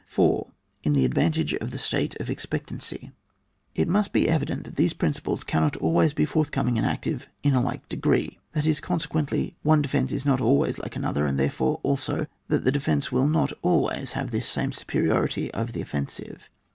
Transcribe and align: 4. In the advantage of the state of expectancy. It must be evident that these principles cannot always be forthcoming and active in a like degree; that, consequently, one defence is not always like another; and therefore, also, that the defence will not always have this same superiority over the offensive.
4. 0.07 0.47
In 0.83 0.93
the 0.93 1.05
advantage 1.05 1.53
of 1.53 1.69
the 1.69 1.77
state 1.77 2.19
of 2.19 2.27
expectancy. 2.27 3.11
It 3.75 3.87
must 3.87 4.11
be 4.13 4.27
evident 4.27 4.63
that 4.63 4.75
these 4.75 4.93
principles 4.93 5.43
cannot 5.43 5.75
always 5.75 6.11
be 6.11 6.25
forthcoming 6.25 6.79
and 6.79 6.87
active 6.87 7.29
in 7.43 7.53
a 7.53 7.61
like 7.61 7.87
degree; 7.87 8.39
that, 8.53 8.65
consequently, 8.81 9.55
one 9.61 9.83
defence 9.83 10.11
is 10.11 10.25
not 10.25 10.41
always 10.41 10.79
like 10.79 10.95
another; 10.95 11.27
and 11.27 11.37
therefore, 11.37 11.79
also, 11.83 12.25
that 12.47 12.63
the 12.63 12.71
defence 12.71 13.11
will 13.11 13.27
not 13.27 13.53
always 13.61 14.13
have 14.13 14.31
this 14.31 14.47
same 14.47 14.71
superiority 14.71 15.53
over 15.53 15.71
the 15.71 15.81
offensive. 15.81 16.49